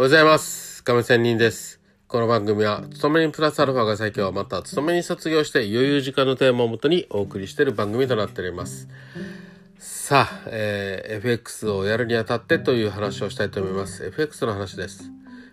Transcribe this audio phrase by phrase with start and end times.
[0.00, 0.82] おはようございます。
[0.82, 1.78] 亀仙人です。
[2.08, 8.88] この番組は、勤めにプラスアルファが最強、また、勤めに卒業して余裕時間のテーマをもとにお送りしている番組となっております。
[9.76, 14.06] さあ、えー FX をやるにあたってという話をしたいと思います。
[14.06, 15.02] FX の話です。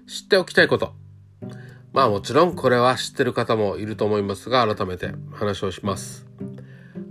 [0.07, 0.93] 知っておきたいこと。
[1.91, 6.25] まあもちろんこれは知ってる方もいると思いますが、改めて話をします。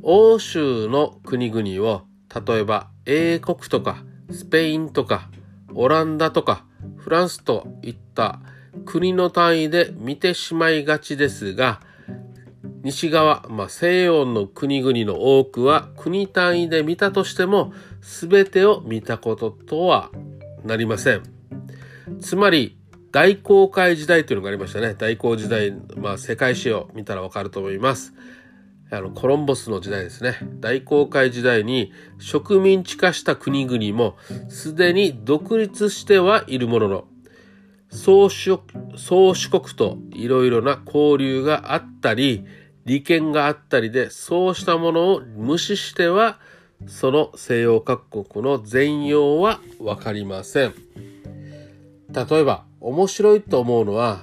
[0.00, 2.04] 欧州の国々を、
[2.46, 3.98] 例えば英国とか
[4.30, 5.28] スペインとか
[5.74, 6.64] オランダとか
[7.06, 8.40] フランスといった
[8.84, 11.80] 国の単位で見てしまいがちですが、
[12.82, 20.10] 西側、まあ、西洋の国々の多くは国単位で見たとしても全てを見たこととは
[20.64, 21.22] なりません。
[22.20, 22.76] つまり
[23.12, 24.94] 大航海時代というのがありましたね。
[24.94, 28.14] 大航時代、まあ、世界史を見たらわかると思います。
[28.90, 30.38] あの、コロンボスの時代ですね。
[30.60, 34.16] 大航海時代に植民地化した国々も
[34.48, 37.04] すでに独立してはいるものの、
[37.90, 38.60] 宗主
[38.96, 42.44] 宗主国といろいろな交流があったり、
[42.84, 46.38] 利権があったりで、そうしたものを無視しては、
[46.86, 50.74] その西洋各国の全容はわかりません。
[52.08, 54.20] 例えば、面白いと思うのは、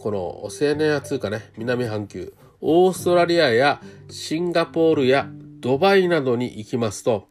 [0.00, 5.28] このオセアニア通かね、南半球、オーストラリアやシンガポールや
[5.60, 7.28] ドバイなどに行きますと、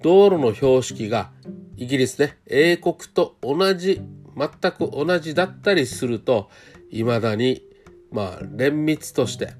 [0.00, 1.30] 道路の標識が
[1.76, 4.00] イギリスね、英国と同じ、
[4.36, 6.50] 全く同じだったりすると、
[6.90, 7.62] 未だに、
[8.10, 9.52] まあ、連密として、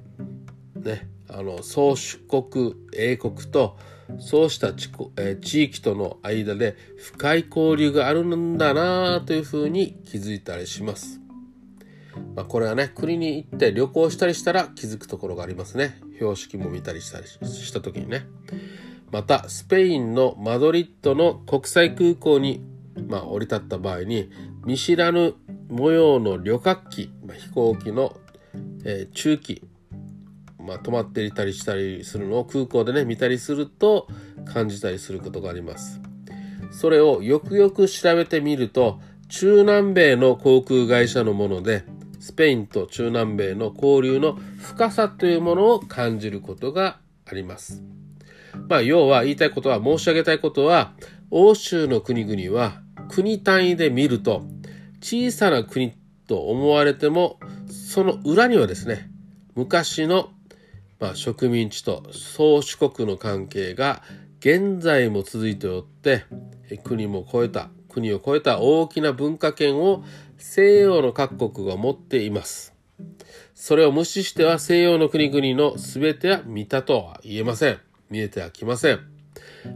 [0.76, 3.76] ね、あの、宗主国、英国と、
[4.18, 11.21] そうした地,、え地域との間で深い交流があるんだなというふうに気づいたりします。
[12.34, 15.98] まあ、これはね、国に行って旅行したりしたら気づくところがありますね。
[16.14, 18.26] 標識も見たりしたりした時にね。
[19.10, 22.64] また、スペインのマドリッドの国際空港に、
[23.08, 24.30] まあ、降り立った場合に、
[24.64, 25.34] 見知らぬ
[25.68, 28.16] 模様の旅客機、まあ、飛行機の、
[28.84, 29.62] えー中機、
[30.58, 34.08] まあ、止まっていたりしたりするのを空港でね、見たりすると
[34.44, 36.00] 感じたりすることがあります。
[36.70, 41.84] それをよくよく調べてみると、中南米の航空会社のもので、
[42.22, 47.82] スペインと中南米の交流の深さというものを感じることがあります。
[48.68, 50.94] まあ、要は言いたいことは、申し上げたいことは、
[51.32, 54.44] 欧州の国々は国単位で見ると、
[55.00, 55.94] 小さな国
[56.28, 59.10] と思われても、その裏にはですね、
[59.56, 60.30] 昔の、
[61.00, 64.00] まあ、植民地と宗主国の関係が
[64.38, 66.22] 現在も続いておって、
[66.84, 70.02] 国も超えた、国を超えた大きな文化圏を
[70.38, 72.74] 西洋の各国が持っています。
[73.54, 77.78] それを無視しては西洋の国々の全ては見たとは言えません。
[78.10, 79.00] 見えてはきません。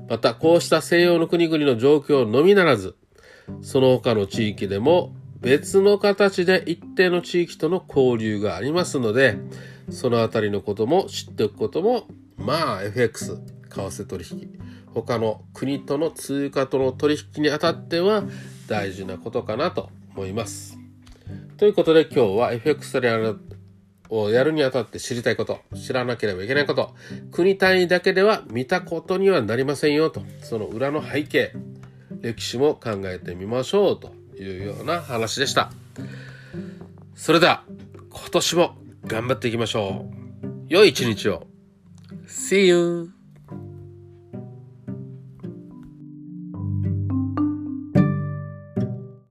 [0.08, 2.96] また、こうした西洋の国々の状況のみならず、
[3.62, 9.38] その他の地域でも別の形で一定の地域との交流がありますので、
[9.90, 14.58] そのあたりのことも知っておくことも、まあ FX、為替取引、
[14.94, 18.24] 他の国との通貨との取引にあたっては
[18.68, 20.78] 大事なことかなと思います。
[21.56, 23.38] ということで今日は FX でやる
[24.08, 26.94] をやるにあたって知りたいこと、知らなければいけないこと、
[27.32, 31.52] 国単位だけでは見たことにはなりませんよと、その裏の背景、
[32.20, 35.72] 歴史も考えてみましょうというような話でした。
[37.14, 37.64] それでは、
[38.10, 38.76] 今年も
[39.06, 40.46] 頑張っていきましょう。
[40.68, 41.46] 良い一日を。
[42.26, 43.15] See you!